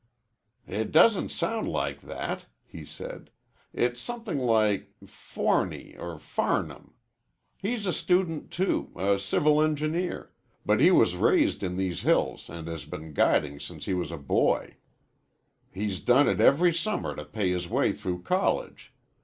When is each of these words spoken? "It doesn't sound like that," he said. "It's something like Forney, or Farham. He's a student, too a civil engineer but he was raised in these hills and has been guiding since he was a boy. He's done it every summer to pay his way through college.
"It 0.65 0.91
doesn't 0.91 1.29
sound 1.29 1.69
like 1.69 2.01
that," 2.01 2.47
he 2.65 2.83
said. 2.83 3.29
"It's 3.71 4.01
something 4.01 4.39
like 4.39 4.89
Forney, 5.05 5.95
or 5.95 6.17
Farham. 6.17 6.95
He's 7.55 7.85
a 7.85 7.93
student, 7.93 8.49
too 8.49 8.89
a 8.95 9.19
civil 9.19 9.61
engineer 9.61 10.31
but 10.65 10.79
he 10.79 10.89
was 10.89 11.15
raised 11.15 11.61
in 11.61 11.77
these 11.77 12.01
hills 12.01 12.49
and 12.49 12.67
has 12.67 12.85
been 12.85 13.13
guiding 13.13 13.59
since 13.59 13.85
he 13.85 13.93
was 13.93 14.11
a 14.11 14.17
boy. 14.17 14.77
He's 15.71 15.99
done 15.99 16.27
it 16.27 16.41
every 16.41 16.73
summer 16.73 17.15
to 17.15 17.23
pay 17.23 17.51
his 17.51 17.69
way 17.69 17.93
through 17.93 18.23
college. 18.23 18.91